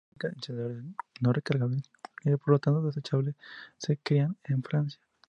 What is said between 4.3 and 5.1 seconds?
en Francia.